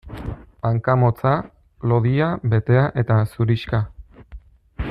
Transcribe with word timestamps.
Hanka 0.69 0.95
motza, 1.01 1.33
lodia, 1.91 2.31
betea 2.55 2.89
eta 3.05 3.21
zurixka. 3.35 3.87